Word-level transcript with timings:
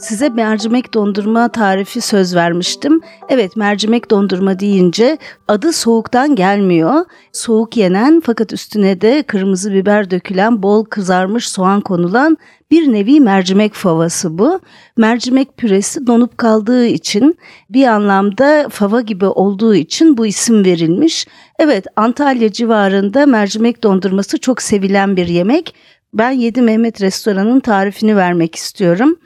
Size 0.00 0.28
mercimek 0.28 0.94
dondurma 0.94 1.48
tarifi 1.48 2.00
söz 2.00 2.34
vermiştim. 2.34 3.00
Evet 3.28 3.56
mercimek 3.56 4.10
dondurma 4.10 4.58
deyince 4.58 5.18
adı 5.48 5.72
soğuktan 5.72 6.34
gelmiyor. 6.34 7.04
Soğuk 7.32 7.76
yenen 7.76 8.22
fakat 8.24 8.52
üstüne 8.52 9.00
de 9.00 9.22
kırmızı 9.22 9.72
biber 9.72 10.10
dökülen 10.10 10.62
bol 10.62 10.84
kızarmış 10.84 11.48
soğan 11.48 11.80
konulan 11.80 12.38
bir 12.70 12.92
nevi 12.92 13.20
mercimek 13.20 13.74
favası 13.74 14.38
bu. 14.38 14.60
Mercimek 14.96 15.56
püresi 15.56 16.06
donup 16.06 16.38
kaldığı 16.38 16.86
için 16.86 17.38
bir 17.70 17.86
anlamda 17.86 18.68
fava 18.70 19.00
gibi 19.00 19.26
olduğu 19.26 19.74
için 19.74 20.16
bu 20.16 20.26
isim 20.26 20.64
verilmiş. 20.64 21.26
Evet 21.58 21.86
Antalya 21.96 22.52
civarında 22.52 23.26
mercimek 23.26 23.82
dondurması 23.82 24.38
çok 24.38 24.62
sevilen 24.62 25.16
bir 25.16 25.26
yemek. 25.26 25.74
Ben 26.14 26.30
Yedi 26.30 26.62
Mehmet 26.62 27.00
restoranın 27.00 27.60
tarifini 27.60 28.16
vermek 28.16 28.54
istiyorum. 28.54 29.16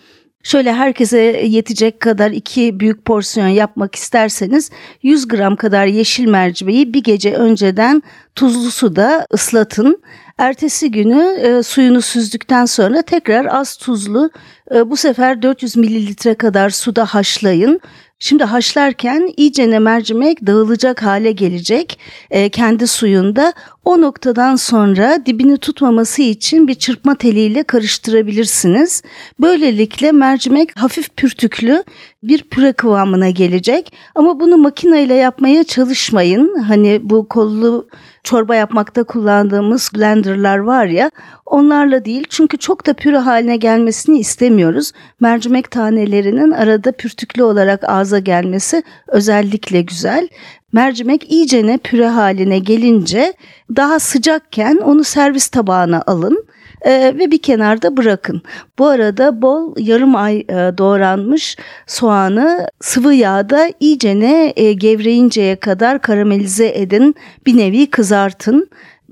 Şöyle 0.44 0.72
herkese 0.72 1.18
yetecek 1.46 2.00
kadar 2.00 2.30
iki 2.30 2.80
büyük 2.80 3.04
porsiyon 3.04 3.48
yapmak 3.48 3.94
isterseniz 3.94 4.70
100 5.02 5.28
gram 5.28 5.56
kadar 5.56 5.86
yeşil 5.86 6.26
mercimeği 6.26 6.94
bir 6.94 7.02
gece 7.02 7.34
önceden 7.34 8.02
tuzlu 8.34 8.70
suda 8.70 9.26
ıslatın. 9.34 10.02
Ertesi 10.38 10.90
günü 10.90 11.22
e, 11.22 11.62
suyunu 11.62 12.02
süzdükten 12.02 12.64
sonra 12.64 13.02
tekrar 13.02 13.44
az 13.44 13.76
tuzlu 13.76 14.30
e, 14.74 14.90
bu 14.90 14.96
sefer 14.96 15.42
400 15.42 15.76
mililitre 15.76 16.34
kadar 16.34 16.70
suda 16.70 17.04
haşlayın. 17.04 17.80
Şimdi 18.18 18.44
haşlarken 18.44 19.30
iyicene 19.36 19.78
mercimek 19.78 20.46
dağılacak 20.46 21.02
hale 21.02 21.32
gelecek 21.32 21.98
e, 22.30 22.48
kendi 22.48 22.86
suyunda. 22.86 23.52
O 23.84 24.00
noktadan 24.00 24.56
sonra 24.56 25.26
dibini 25.26 25.56
tutmaması 25.56 26.22
için 26.22 26.68
bir 26.68 26.74
çırpma 26.74 27.14
teliyle 27.14 27.62
karıştırabilirsiniz. 27.62 29.02
Böylelikle 29.40 30.12
mercimek 30.12 30.80
hafif 30.80 31.16
pürtüklü 31.16 31.84
bir 32.22 32.42
püre 32.42 32.72
kıvamına 32.72 33.30
gelecek. 33.30 33.92
Ama 34.14 34.40
bunu 34.40 34.56
makineyle 34.56 35.14
yapmaya 35.14 35.64
çalışmayın. 35.64 36.58
Hani 36.58 37.00
bu 37.02 37.28
kollu 37.28 37.88
çorba 38.24 38.54
yapmakta 38.54 39.04
kullandığımız 39.04 39.90
blenderlar 39.96 40.58
var 40.58 40.86
ya 40.86 41.10
onlarla 41.46 42.04
değil 42.04 42.26
çünkü 42.30 42.58
çok 42.58 42.86
da 42.86 42.94
püre 42.94 43.18
haline 43.18 43.56
gelmesini 43.56 44.18
istemiyoruz. 44.18 44.92
Mercimek 45.20 45.70
tanelerinin 45.70 46.50
arada 46.50 46.92
pürtüklü 46.92 47.42
olarak 47.42 47.88
ağza 47.88 48.18
gelmesi 48.18 48.82
özellikle 49.08 49.82
güzel. 49.82 50.28
Mercimek 50.72 51.32
iyicene 51.32 51.78
püre 51.78 52.08
haline 52.08 52.58
gelince 52.58 53.32
daha 53.76 53.98
sıcakken 53.98 54.76
onu 54.76 55.04
servis 55.04 55.48
tabağına 55.48 56.02
alın 56.06 56.43
e, 56.84 57.14
ve 57.18 57.30
bir 57.30 57.42
kenarda 57.42 57.96
bırakın. 57.96 58.42
Bu 58.78 58.86
arada 58.86 59.42
bol 59.42 59.74
yarım 59.78 60.16
ay 60.16 60.38
e, 60.38 60.54
doğranmış 60.78 61.56
soğanı 61.86 62.68
sıvı 62.80 63.14
yağda 63.14 63.70
iyicene 63.80 64.52
e, 64.56 64.72
gevreyinceye 64.72 65.56
kadar 65.56 66.02
karamelize 66.02 66.72
edin. 66.74 67.14
Bir 67.46 67.56
nevi 67.56 67.90
kızartın 67.90 68.68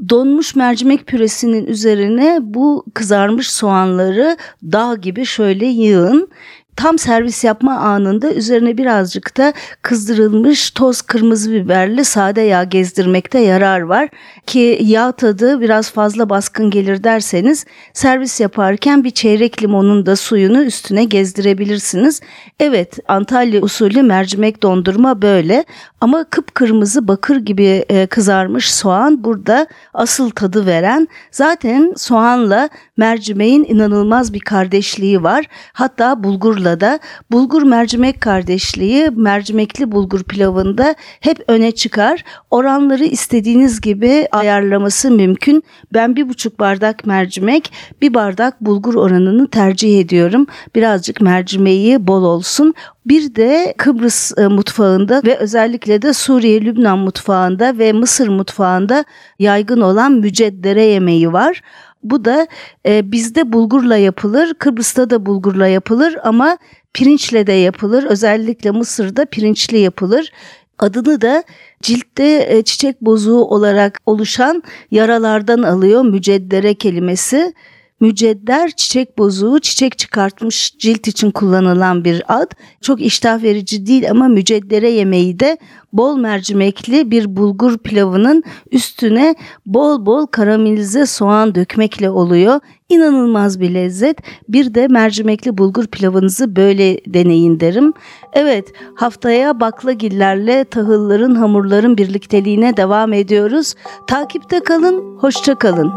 donmuş 0.09 0.57
mercimek 0.57 1.07
püresinin 1.07 1.67
üzerine 1.67 2.39
bu 2.43 2.85
kızarmış 2.95 3.51
soğanları 3.51 4.37
dağ 4.63 4.95
gibi 4.95 5.27
şöyle 5.27 5.67
yığın 5.67 6.29
tam 6.77 6.99
servis 6.99 7.45
yapma 7.45 7.75
anında 7.77 8.33
üzerine 8.33 8.79
birazcık 8.79 9.37
da 9.37 9.53
kızdırılmış 9.83 10.71
toz 10.71 11.03
kırmızı 11.03 11.53
biberli 11.53 12.05
sade 12.05 12.41
yağ 12.41 12.65
gezdirmekte 12.65 13.39
yarar 13.39 13.81
var. 13.81 14.09
Ki 14.47 14.79
yağ 14.83 15.13
tadı 15.13 15.61
biraz 15.61 15.91
fazla 15.91 16.31
baskın 16.31 16.71
gelir 16.71 17.05
derseniz 17.05 17.65
servis 17.93 18.41
yaparken 18.41 19.05
bir 19.05 19.11
çeyrek 19.11 19.63
limonun 19.63 20.07
da 20.07 20.17
suyunu 20.17 20.65
üstüne 20.65 21.05
gezdirebilirsiniz. 21.05 22.21
Evet 22.61 22.99
Antalya 23.09 23.63
usulü 23.63 24.03
mercimek 24.03 24.63
dondurma 24.63 25.23
böyle 25.23 25.65
ama 26.01 26.25
kıpkırmızı 26.25 27.09
bakır 27.09 27.37
gibi 27.37 27.85
e, 27.89 28.07
kızarmış 28.07 28.75
soğan 28.75 29.25
burada 29.25 29.67
asıl 29.95 30.31
tadı 30.31 30.67
veren. 30.67 31.09
Zaten 31.31 31.95
soğanla 31.97 32.69
mercimeğin 32.97 33.65
inanılmaz 33.65 34.35
bir 34.35 34.41
kardeşliği 34.41 35.23
var. 35.23 35.45
Hatta 35.73 36.25
bulgurla 36.25 36.62
da 36.65 36.99
bulgur 37.31 37.63
mercimek 37.63 38.21
kardeşliği 38.21 39.11
mercimekli 39.11 39.93
bulgur 39.93 40.23
pilavında 40.23 40.95
hep 41.21 41.45
öne 41.49 41.73
çıkar. 41.73 42.25
Oranları 42.51 43.05
istediğiniz 43.05 43.81
gibi 43.81 44.29
ayarlaması 44.33 45.11
mümkün. 45.11 45.63
Ben 45.93 46.17
bir 46.17 46.29
buçuk 46.29 46.59
bardak 46.59 47.07
mercimek 47.07 47.73
bir 48.03 48.15
bardak 48.15 48.61
bulgur 48.61 48.95
oranını 48.95 49.49
tercih 49.49 50.01
ediyorum. 50.01 50.47
Birazcık 50.75 51.21
mercimeği 51.21 52.07
bol 52.07 52.23
olsun. 52.23 52.75
Bir 53.07 53.35
de 53.35 53.75
Kıbrıs 53.79 54.39
e, 54.39 54.47
mutfağında 54.47 55.23
ve 55.25 55.37
özellikle 55.37 56.03
de 56.03 56.13
Suriye, 56.13 56.61
Lübnan 56.61 56.99
mutfağında 56.99 57.79
ve 57.79 57.93
Mısır 57.93 58.29
mutfağında 58.29 59.05
yaygın 59.39 59.81
olan 59.81 60.13
müceddere 60.13 60.85
yemeği 60.85 61.33
var. 61.33 61.63
Bu 62.03 62.25
da 62.25 62.47
e, 62.87 63.13
bizde 63.13 63.53
bulgurla 63.53 63.97
yapılır, 63.97 64.55
Kıbrıs'ta 64.55 65.11
da 65.11 65.27
bulgurla 65.27 65.67
yapılır 65.67 66.17
ama 66.25 66.59
pirinçle 66.95 67.47
de 67.47 67.53
yapılır. 67.53 68.05
Özellikle 68.05 68.71
Mısır'da 68.71 69.25
pirinçli 69.27 69.79
yapılır. 69.79 70.33
Adını 70.79 71.21
da 71.21 71.45
ciltte 71.83 72.47
e, 72.49 72.63
çiçek 72.63 73.01
bozuğu 73.01 73.45
olarak 73.45 74.01
oluşan 74.07 74.63
yaralardan 74.91 75.63
alıyor 75.63 76.03
müceddere 76.03 76.75
kelimesi. 76.75 77.55
Mücedder 78.03 78.71
çiçek 78.71 79.19
bozuğu 79.19 79.61
çiçek 79.61 79.99
çıkartmış 79.99 80.75
cilt 80.79 81.09
için 81.09 81.31
kullanılan 81.31 82.05
bir 82.05 82.23
ad. 82.29 82.51
Çok 82.81 83.01
iştah 83.01 83.43
verici 83.43 83.87
değil 83.87 84.11
ama 84.11 84.29
müceddere 84.29 84.91
yemeği 84.91 85.41
de 85.41 85.59
bol 85.93 86.17
mercimekli 86.17 87.11
bir 87.11 87.37
bulgur 87.37 87.79
pilavının 87.79 88.43
üstüne 88.71 89.35
bol 89.67 90.07
bol 90.07 90.27
karamelize 90.27 91.07
soğan 91.07 91.55
dökmekle 91.55 92.11
oluyor. 92.11 92.61
İnanılmaz 92.89 93.61
bir 93.61 93.75
lezzet. 93.75 94.19
Bir 94.49 94.75
de 94.75 94.89
mercimekli 94.89 95.59
bulgur 95.59 95.87
pilavınızı 95.87 96.57
böyle 96.57 96.99
deneyin 97.07 97.61
derim. 97.61 97.93
Evet 98.33 98.67
haftaya 98.95 99.61
baklagillerle 99.61 100.65
tahılların 100.65 101.35
hamurların 101.35 101.99
birlikteliğine 101.99 102.77
devam 102.77 103.13
ediyoruz. 103.13 103.75
Takipte 104.07 104.61
kalın, 104.61 105.19
hoşça 105.19 105.55
kalın. 105.55 105.93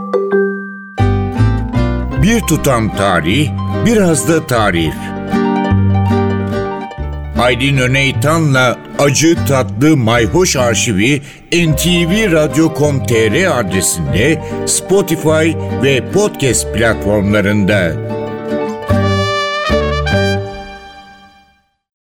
Bir 2.25 2.41
tutam 2.41 2.95
tarih, 2.95 3.49
biraz 3.85 4.29
da 4.29 4.47
tarif. 4.47 4.93
Aydın 7.39 7.77
Öneytan'la 7.77 8.77
Acı 8.99 9.37
Tatlı 9.47 9.97
Mayhoş 9.97 10.55
Arşivi 10.55 11.21
ntvradio.com.tr 11.51 13.59
adresinde 13.59 14.43
Spotify 14.65 15.51
ve 15.83 16.11
podcast 16.11 16.73
platformlarında. 16.73 17.91